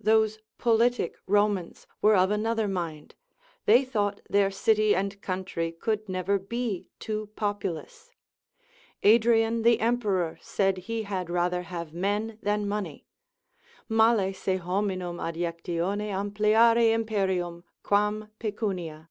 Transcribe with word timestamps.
Those 0.00 0.38
politic 0.56 1.18
Romans 1.26 1.86
were 2.00 2.16
of 2.16 2.30
another 2.30 2.66
mind, 2.66 3.14
they 3.66 3.84
thought 3.84 4.22
their 4.26 4.50
city 4.50 4.94
and 4.94 5.20
country 5.20 5.72
could 5.72 6.08
never 6.08 6.38
be 6.38 6.88
too 6.98 7.28
populous. 7.36 8.12
Adrian 9.02 9.60
the 9.64 9.80
emperor 9.80 10.38
said 10.40 10.78
he 10.78 11.02
had 11.02 11.28
rather 11.28 11.64
have 11.64 11.92
men 11.92 12.38
than 12.40 12.66
money, 12.66 13.04
malle 13.90 14.32
se 14.32 14.56
hominum 14.56 15.18
adjectione 15.18 16.08
ampliare 16.08 16.94
imperium, 16.94 17.62
quam 17.82 18.30
pecunia. 18.40 19.10